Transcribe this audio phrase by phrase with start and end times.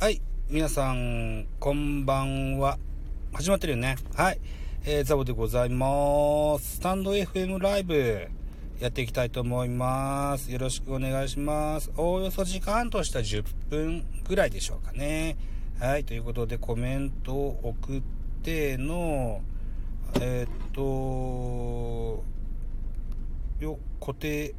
[0.00, 0.22] はい。
[0.48, 2.78] 皆さん、こんばんは。
[3.34, 3.96] 始まってるよね。
[4.14, 4.40] はい。
[4.86, 6.76] えー、ザボでございます。
[6.76, 8.28] スタンド FM ライブ、
[8.80, 10.50] やっていきたいと思います。
[10.50, 11.92] よろしくお願いします。
[11.98, 15.36] おおよそ時間とした10分ぐらいでしょうかね。
[15.78, 16.04] はい。
[16.04, 18.02] ということで、コメントを送っ
[18.42, 19.42] ての、
[20.18, 22.24] えーっと、
[23.62, 24.54] よ、固定、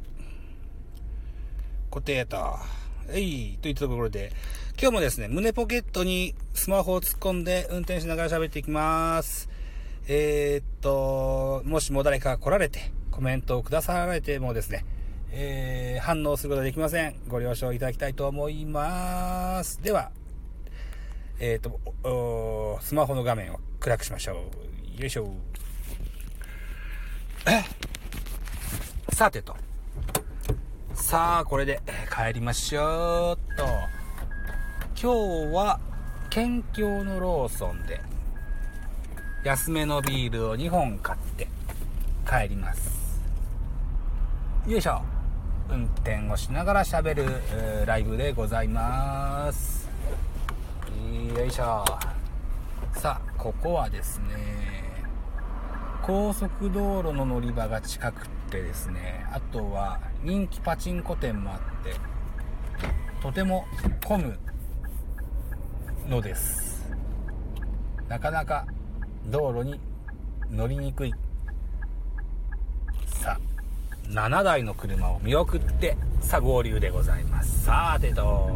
[1.90, 2.81] 固定やった。
[3.10, 4.32] えい、といったところで、
[4.80, 9.48] 今日もですね、胸ポケットにスマホを突っ込んで運転しながら喋っていきます。
[10.08, 14.84] えー、っと、もしも誰か来られて、コメントをくださられてもですね、
[15.30, 17.14] えー、反応することができません。
[17.28, 19.82] ご了承いただきたいと思います。
[19.82, 20.10] では、
[21.38, 24.50] えー、っと、スマホの画面を暗くしましょ
[24.98, 25.00] う。
[25.00, 25.32] よいしょ。
[29.12, 29.71] さてと。
[31.12, 33.66] さあ、これで帰りましょうと。
[34.98, 35.78] 今日は、
[36.30, 38.00] 県境のローソンで、
[39.44, 41.48] 安めのビールを2本買って
[42.26, 43.20] 帰ります。
[44.66, 45.02] よいしょ。
[45.68, 49.90] 運転をしながら喋る、えーライブでございます。
[51.36, 51.84] よいしょ。
[52.94, 55.04] さあ、ここはですね、
[56.00, 61.94] 高速道路の乗り場が近くてってですね、あとは人気パチンコ店もあって、
[63.22, 63.64] とても
[64.06, 64.38] 混む
[66.06, 66.92] のです。
[68.08, 68.66] なかなか
[69.24, 69.80] 道路に
[70.50, 71.14] 乗りにくい。
[73.06, 73.40] さあ、
[74.10, 77.64] 7台の車を見送って、さあ合流でございます。
[77.64, 78.50] さてと、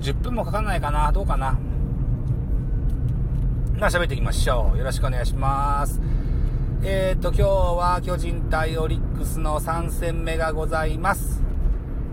[0.00, 1.12] 10分もかかんないかな？
[1.12, 1.56] どうかな？
[3.78, 4.78] まあ喋っていきましょう。
[4.78, 6.00] よろしくお願いします。
[6.82, 11.42] えーと、今日は巨人対オリックスの3戦目がございます。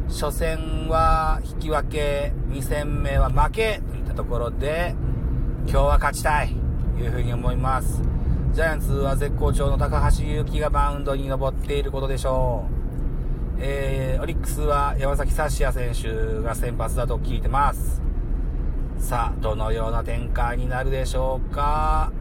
[0.09, 4.93] 初戦は引き分け、2戦目は負けといったところで、
[5.69, 6.53] 今日は勝ちたい
[6.97, 8.01] というふうに思います。
[8.51, 13.59] ジャイアンツは絶好調の高橋優希がマウンドに登っていることでしょう。
[13.59, 18.01] えー、オリックスは山崎幸也選手が先発だと聞いてます。
[18.99, 22.11] さあ、どのような展開になるでしょうか。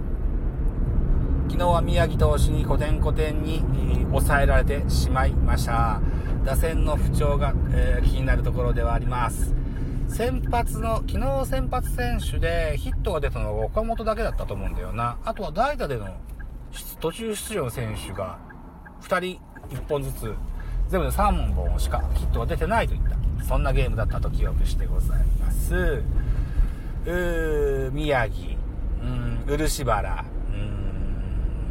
[1.48, 3.62] 昨日は宮城投手にコテンコテンに
[4.10, 6.00] 抑えられてしまいました。
[6.44, 9.54] 打線の不調が、えー気になるところではあります。
[10.08, 15.18] 先発の、昨日先発選手でヒットが出たのが岡本だけだったと思うんだよな。
[15.24, 16.08] あとは代打での
[17.00, 18.38] 途中出場の選手が
[19.02, 20.34] 2人1本ずつ、
[20.88, 23.00] 全部で3本しかヒットが出てないといっ
[23.38, 25.74] た、そんなゲームだったと記憶してございます。
[25.74, 28.56] うー宮城、
[29.02, 30.24] うん、漆原、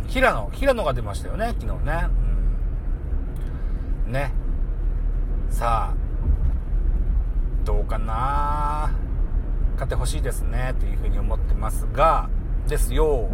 [0.07, 2.07] 平野、平野が出ましたよね、昨日ね。
[4.07, 4.33] うん、ね。
[5.49, 5.95] さあ、
[7.65, 8.91] どうかな
[9.73, 12.29] 勝ってほしいですね、というふうに思ってますが、
[12.67, 13.29] ですよ。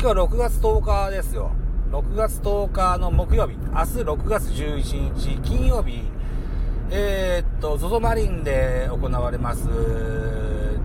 [0.00, 1.50] 今日6月10日ですよ。
[1.90, 3.72] 6月10日の木曜日、明日
[4.04, 6.02] 6月11日金曜日、
[6.90, 9.68] えーっと、ZOZO マリンで行われます、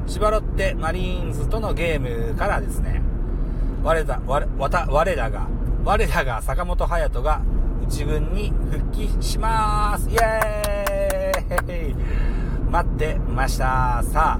[0.08, 3.02] 千葉ロッテマリーンズとのゲームからですね、
[3.84, 5.48] 我ら、我た我らが、
[5.84, 7.42] 我らが坂本勇人が
[7.84, 11.96] 一軍に復帰しますイエーイ
[12.72, 14.02] 待ってました。
[14.04, 14.40] さ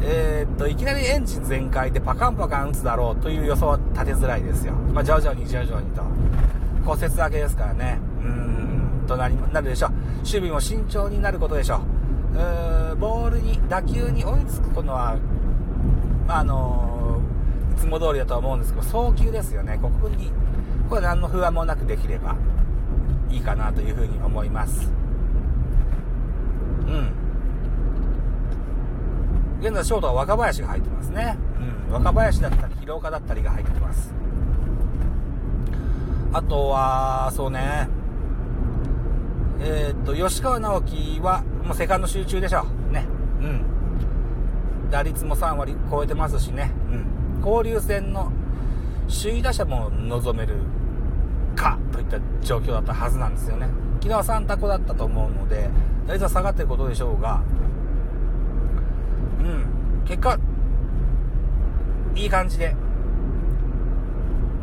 [0.00, 4.72] えーっと、いきなりエンジン全開でパカンパカン打つだろうという予想は立てづらいですよ。
[4.72, 6.02] まあ、徐々に徐々にと。
[6.84, 8.00] 骨折明けですからね。
[8.20, 8.28] うー
[9.04, 9.90] ん、となり、なるでしょう。
[10.20, 11.82] 守備も慎重になることでしょ
[12.34, 12.38] う。
[12.38, 15.16] うーボールに、打球に追いつくのは、
[16.26, 17.01] まあのー
[17.72, 19.78] いつも通りだとは思うんですけど、送球ですよね。
[19.80, 20.30] ここに、
[20.88, 22.36] これ何の不安もなくできれば
[23.30, 24.92] いいかなというふうに思います。
[26.86, 27.12] うん。
[29.60, 31.36] 現在ショートは若林が入ってますね。
[31.88, 31.92] うん。
[31.94, 34.12] 若林だったり、広岡だったりが入ってます。
[36.34, 37.88] あとは、そうね。
[39.60, 42.92] えーっと、吉川直樹は、もうセカンド集中でしょう。
[42.92, 43.06] ね。
[43.40, 43.62] うん。
[44.90, 46.70] 打率も3割超えてますしね。
[46.90, 47.21] うん。
[47.44, 48.32] 交流戦の
[49.08, 50.54] 首位打者も望める
[51.54, 53.66] かといった状況だったはずなんですよね。
[54.00, 55.68] 昨日は3タコだったと思うので、
[56.06, 57.42] 打率は下がってることでしょうが、
[59.40, 60.04] うん。
[60.06, 60.38] 結果、
[62.14, 62.74] いい感じで、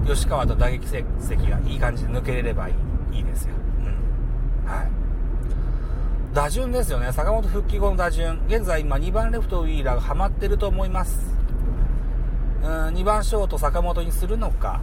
[0.05, 3.53] 吉川と打撃成績がいい感じで抜けれればいいいいですよ。
[4.65, 4.71] うん。
[4.71, 4.87] はい。
[6.33, 7.11] 打順ですよね。
[7.11, 8.39] 坂本復帰後の打順。
[8.47, 11.38] 現在今2番レフトウィーラーがハマってると思います。
[12.63, 14.81] うん、2番ショート坂本にするのか、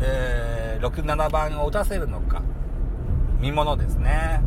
[0.00, 2.42] えー、6、7番を打たせるのか、
[3.40, 4.42] 見ものですね。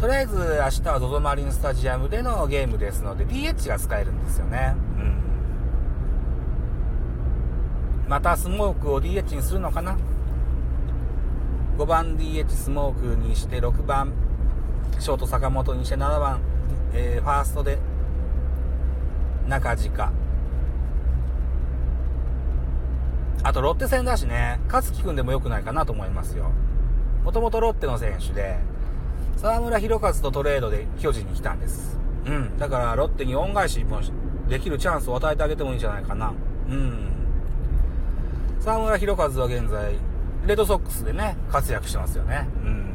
[0.00, 4.74] とりあえず明日は ZOZO マリンスタジアムでのゲームですので DH が使えるんですよね。
[4.98, 5.16] うん。
[8.06, 9.96] またスモークを DH にするのかな
[11.78, 14.12] ?5 番 DH スモークにして6番
[14.98, 16.40] ショート坂本にして7番、
[16.92, 17.78] えー、ファーストで
[19.48, 20.12] 中近。
[23.42, 26.50] あとロッテ戦だしね、勝木くんでも良くないかなと思いますよ。
[27.22, 28.58] もともとロッテの選手で、
[29.36, 31.98] 沢村博和とトレードで巨人に来たんです。
[32.26, 32.58] うん。
[32.58, 34.00] だからロッテに恩返しも
[34.48, 36.32] できるチャンスを与えてあげてもいいんじゃないかな。
[36.68, 37.08] うん。
[38.60, 39.94] 沢村博和は現在、
[40.46, 42.48] レッドソックスでね、活躍してますよね。
[42.64, 42.86] うん。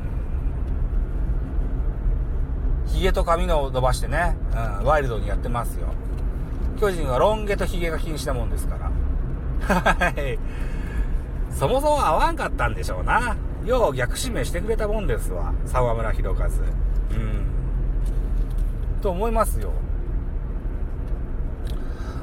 [2.87, 4.35] 髭と髪の伸ばしてね、
[4.79, 5.87] うん、ワイルドにやってますよ。
[6.81, 8.91] 巨人はロン毛と髭が禁止なもんですから。
[9.61, 10.39] はい。
[11.53, 13.37] そもそも合わんかったんでしょうな。
[13.63, 15.53] よう逆指名してくれたもんですわ。
[15.67, 16.47] 沢村博和。
[16.47, 17.45] うん。
[18.99, 19.71] と思いますよ。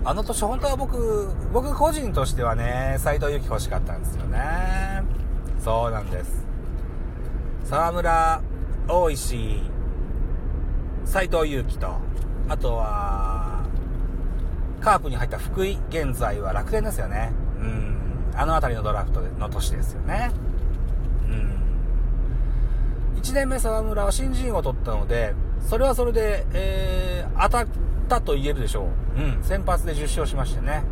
[0.05, 5.05] あの年本当は僕、僕個人としてはね、斎藤由貴欲しかったんですよね。
[5.62, 6.46] そうなんです。
[7.64, 8.43] 沢村、
[8.88, 9.62] 大石、
[11.05, 11.94] 斎藤佑樹と、
[12.49, 13.38] あとは、
[14.81, 17.33] カープに入った福井、現在は楽天ですよね。
[17.61, 17.97] うん。
[18.35, 20.31] あの辺りのドラフトの年ですよね。
[21.29, 23.21] うん。
[23.21, 25.35] 1年目沢村は新人を取ったので、
[25.69, 27.67] それはそれで、えー、当たっ
[28.09, 29.21] たと言えるでしょう。
[29.21, 29.43] うん。
[29.43, 30.85] 先発で10勝しましてね。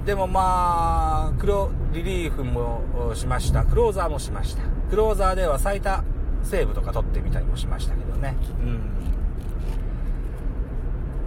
[0.00, 0.04] うん。
[0.06, 3.64] でもまあ、黒、リリーフもしました。
[3.64, 4.62] クローザーもしました。
[4.88, 6.04] クローザーでは最多
[6.44, 8.36] セーブとか取ってみたりもしましたけどね。
[8.60, 8.80] うん。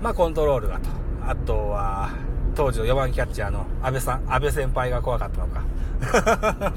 [0.01, 0.89] まあ、コントロールがと。
[1.25, 2.09] あとは、
[2.55, 6.73] 当時の4番キャッチャーの安倍さん、安倍先輩が怖かったのか。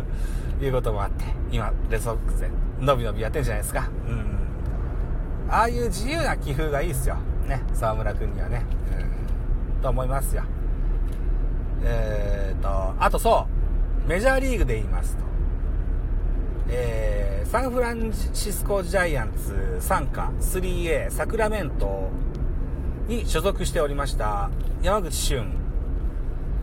[0.60, 0.64] うん。
[0.64, 2.50] いうこともあって、今、レッドソックスで、
[2.80, 3.88] 伸び伸びやってんじゃないですか。
[4.08, 5.52] うん。
[5.52, 7.16] ああいう自由な棋風がいいっすよ。
[7.46, 8.64] ね、沢村君にはね。
[9.76, 9.82] うん。
[9.82, 10.44] と思いますよ。
[11.82, 13.46] えーと、あとそ
[14.06, 15.24] う、メジャーリーグで言いますと、
[16.72, 22.08] えー、サンフランシスコジャイアンツ傘下 3A サクラメント
[23.08, 24.50] に所属しておりました
[24.82, 25.52] 山口俊、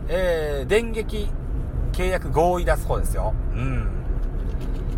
[0.08, 1.28] えー、電撃
[1.92, 3.34] 契約合意出す方ですよ。
[3.52, 3.88] うん。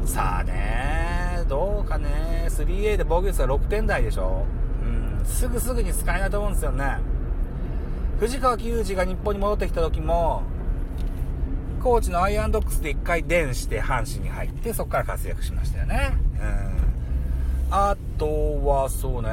[0.05, 4.45] さあね、どうかね、3A で防御率は6点台でしょ。
[4.83, 6.99] うん、すぐすぐに使えないと思うんですよね。
[8.19, 10.43] 藤川球児が日本に戻ってきた時も、
[11.81, 16.13] コーチのアイアンドックスで1回電して阪神に入って、そこから活躍しましたよね。
[16.39, 17.73] うん。
[17.73, 18.27] あと
[18.65, 19.31] は、そうね、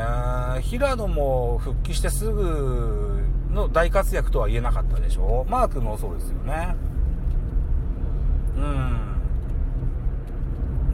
[0.61, 3.21] 平野も復帰してすぐ
[3.51, 6.75] の大活躍とは言えなかったでしょうマークもそうですよね。
[8.55, 8.97] うん。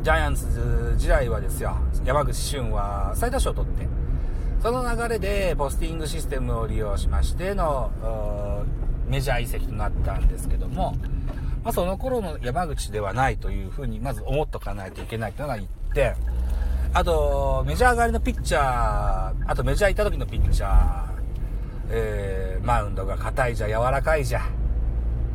[0.01, 3.87] ジャイアンツ時代はですよ、山口俊は最多勝を取って、
[4.61, 7.91] その流れでポスティングシステムを利用しましての、
[9.07, 10.95] メジャー移籍となったんですけども、
[11.63, 16.15] まあ、その頃の山口ではないというふうに、まず思っとかないといけないというのが1点。
[16.93, 18.61] あと、メジャー上がりのピッチャー、
[19.47, 21.13] あとメジャー行った時のピッチャー、
[21.89, 24.41] えー、マウンドが硬いじゃ、柔らかいじゃ、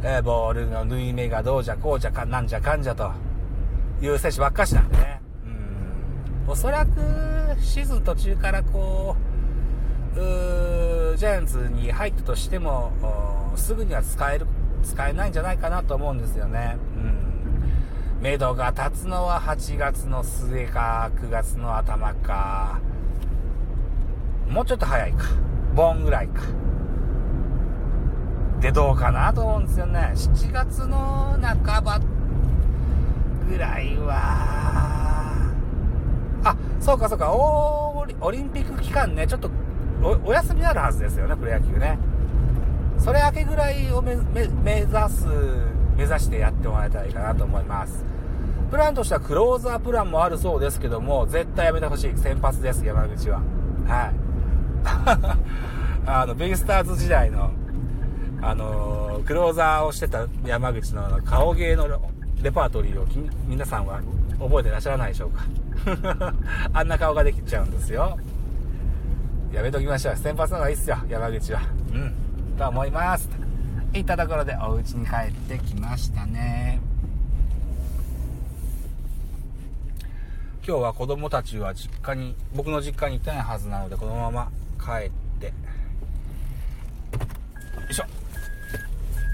[0.03, 3.11] えー、ボールの縫い目がどうじゃ、こうじゃ、かなんじゃかんじゃと
[4.03, 5.21] いう選手ばっかしなんでね。
[6.47, 6.51] うん。
[6.53, 6.91] おそらく、
[7.61, 9.17] シーズン途中からこ
[10.15, 12.93] う、うジャイアンツに入ったとしても、
[13.57, 14.47] すぐには使える
[14.83, 16.77] 使えないんじゃないかなと思うんですよね。
[16.97, 18.23] うん。
[18.23, 22.81] 目処が立つのは8月の末か、9月の頭か。
[24.49, 25.25] もうちょっと早いか。
[25.75, 26.43] 盆ぐらいか。
[28.61, 30.13] で、どうかなと思うんですよね。
[30.15, 32.01] 7月の半ば
[33.49, 35.53] ぐらいは、
[36.43, 39.49] あ、そうかそうか、オリンピック期間ね、ちょっと
[40.25, 41.99] お休みになるはずですよね、プロ野球ね。
[42.99, 45.27] それ明けぐらいを目指す、
[45.97, 48.05] 目指してやってもらえたらいいかなと思います。
[48.71, 52.17] プランとしてはクローザープランもあるそうですけども、絶対やめてほしい。
[52.17, 53.41] 先発です、山口は。
[53.87, 54.29] はい。
[56.07, 57.51] あの、ベイスターズ時代の、
[58.43, 61.89] あのー、クローザーをしてた山口の顔芸の
[62.43, 63.07] レパートリーを
[63.47, 64.01] 皆さんは
[64.39, 66.33] 覚えてらっしゃらないでしょうか
[66.73, 68.19] あんな顔ができちゃうんですよ。
[69.53, 70.17] やめときましょう。
[70.17, 71.61] 先発の方がいいっすよ、山口は。
[71.93, 72.28] うん。
[72.59, 73.29] と思います。
[73.93, 76.81] といったところでお家に帰ってきましたね。
[80.67, 85.11] 今日は子供たちは実家に、僕の実家に行ってないはずなので、このまま帰っ
[85.41, 85.53] て、よ
[87.89, 88.03] いしょ。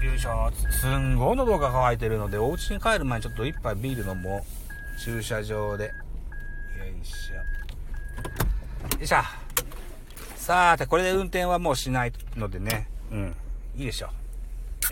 [0.05, 0.51] よいしょ。
[0.71, 4.45] すんごい喉が渇いてるので、お家に帰る前にちょっと一杯ビール飲も
[4.97, 4.99] う。
[5.01, 5.91] 駐車場で。
[7.01, 7.35] いしょ。
[7.35, 7.41] よ
[9.01, 9.17] いしょ。
[10.37, 12.87] さて、これで運転はもうしないのでね。
[13.11, 13.35] うん。
[13.75, 14.07] いいでしょ。
[14.07, 14.11] よ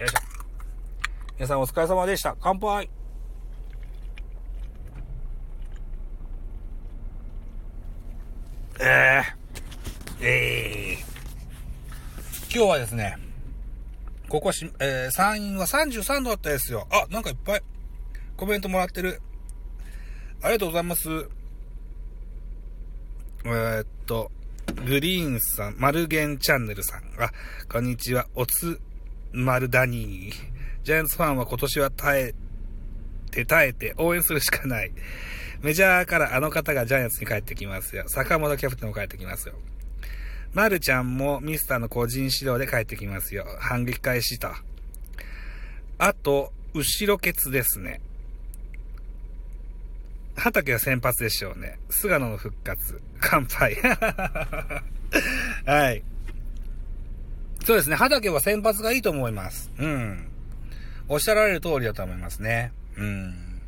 [0.06, 0.20] いしょ。
[1.36, 2.36] 皆さんお疲れ様でした。
[2.40, 2.90] 乾杯
[8.80, 13.18] えー、えー、今日はですね、
[14.30, 16.88] ここし、えー、山陰は33度だったですよ。
[16.92, 17.62] あ、なんかいっぱい
[18.36, 19.22] コメントもらってる。
[20.42, 21.10] ありがとうございます。
[23.46, 24.32] えー、っと、
[24.86, 27.00] グリーンさん、マルゲンチャンネルさん。
[27.18, 27.32] あ、
[27.72, 28.28] こんにちは。
[28.36, 28.82] おつ、
[29.32, 30.34] マルダニー。
[30.84, 32.36] ジャイアンツファンは今年は耐え
[33.32, 34.92] て耐えて応援するしかない。
[35.62, 38.04] メジャーからあの方がジャイアンツに帰ってきますよ。
[38.10, 39.56] 坂本キャプテンも帰ってきますよ。
[40.52, 43.46] マルちゃんもミスターの個人指導で帰ってきますよ。
[43.62, 44.50] 反撃開始と。
[45.98, 48.02] あと、後ろケツですね。
[50.36, 51.80] 畑は先発でしょうね。
[51.90, 53.02] 菅野の復活。
[53.20, 53.76] 乾杯。
[55.66, 56.04] はい。
[57.64, 57.96] そうですね。
[57.96, 59.72] 畑は先発がいいと思います。
[59.78, 60.28] うん。
[61.08, 62.74] おっしゃられる通りだと思いますね。
[62.98, 63.62] うん。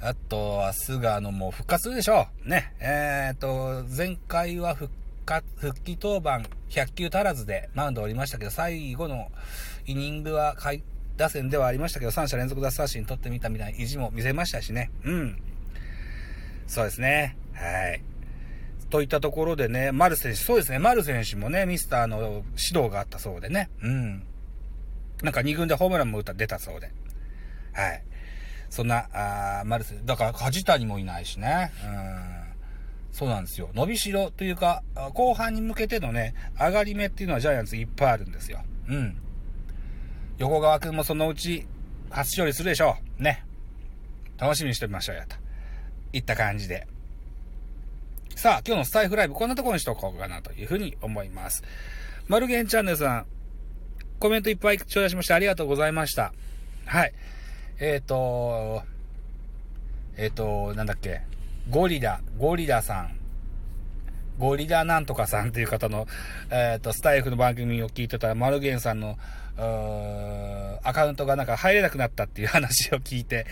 [0.00, 2.48] あとは、菅野も復活するでしょう。
[2.48, 2.72] ね。
[2.80, 4.92] えっ、と、前回は復
[5.26, 9.30] 活、復帰登板100球足らずでマウンド降りましたけど、最後の
[9.86, 10.54] イニングは
[11.16, 14.90] 打線ではありましたけど、3者連続奪三振取ってみたみたいな意地も見せましたしね。
[15.04, 15.42] うん。
[16.66, 17.36] そうですね。
[17.52, 18.02] はい。
[18.90, 22.18] といったところでね、丸選手、そうですね、丸選手もね、ミスターの
[22.56, 23.70] 指導があったそうでね。
[23.82, 24.22] うん。
[25.22, 26.90] なんか2軍でホームランも打た、出たそうで。
[27.72, 28.02] はい。
[28.68, 31.72] そんな、あ丸選手、だから梶谷もいないしね。
[31.84, 32.40] うん。
[33.12, 33.70] そうなんですよ。
[33.74, 34.82] 伸びしろというか、
[35.14, 38.62] 後半に向けてのね、上がり目っていうのはジャイアンツいっぱいあるんですよ。
[38.88, 39.16] うん。
[40.40, 41.66] 横川くんもそのうち
[42.08, 43.22] 初勝利するでしょう。
[43.22, 43.44] ね。
[44.38, 45.36] 楽しみにしてみましょうよ、と。
[46.14, 46.86] いった感じで。
[48.36, 51.62] さあ、今日のスタイフライブこんなところにしとこうかなというふうに思います。
[52.26, 53.26] マルゲンチャンネルさん、
[54.18, 56.32] コメントいっぱい頂戴しましてありがとうございました。
[56.86, 57.12] はい。
[57.78, 58.82] えっ、ー、と、
[60.16, 61.20] えっ、ー、と、なんだっけ、
[61.68, 63.19] ゴリラ、ゴリラさん。
[64.40, 66.08] ゴリラなんとかさんっていう方の、
[66.50, 69.18] えっ、と、スタイフの番組を聞いてたら、マルゲンさんの、
[70.82, 73.46] アカウントがなんか入れなくなったっていう話を聞いて、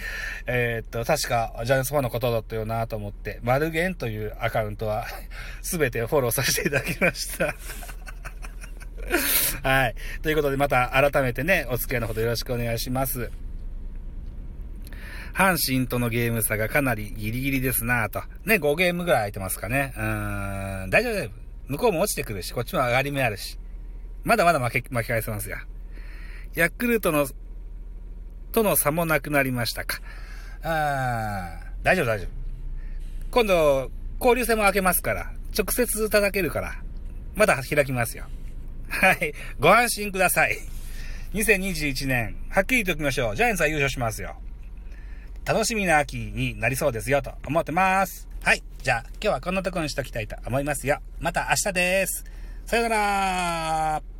[0.47, 5.05] え、っと、確かジャイアンツファンのことだったよなと思って、マルゲンというアカウントは
[5.61, 7.55] 全てフォローさせていただきました
[9.69, 9.95] はい。
[10.23, 13.31] ということで、また改めてね、お付き合いのほどよろしくお願いします。
[15.35, 18.23] 阪神とのゲーム差がかなりギリギリですなと。
[18.45, 19.93] ね、5ゲームぐらい空いてますかね。
[19.97, 21.73] うーん、大丈夫大丈夫。
[21.73, 23.59] 向こうも落ちてくるし、こっちも上がり目あるし。
[24.25, 25.59] まだまだ負け、巻き返せますよ。
[26.55, 27.29] ヤクルトの、
[28.53, 30.01] との差もなくなりましたか。
[30.63, 32.29] あー、大丈夫大丈夫。
[33.31, 36.75] 今度、交流戦も開けますから、直接叩けるから、
[37.35, 38.25] まだ開きますよ。
[38.89, 39.35] はい。
[39.61, 40.59] ご安心ください。
[41.35, 43.37] 2021年、はっきり言っときましょう。
[43.37, 44.37] ジャイアンツは優勝しますよ。
[45.49, 48.29] 楽しみな秋になりそうですよ、と思ってます。
[48.43, 48.63] はい。
[48.83, 50.99] じゃあ、今日はこんなとこにしときたいと思いますよ。
[51.21, 52.25] また明日です。
[52.67, 54.18] さよなら